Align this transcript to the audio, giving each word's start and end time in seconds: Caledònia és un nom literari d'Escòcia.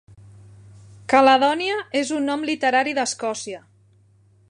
Caledònia 1.13 1.77
és 2.01 2.13
un 2.19 2.27
nom 2.31 2.49
literari 2.53 2.97
d'Escòcia. 3.01 3.65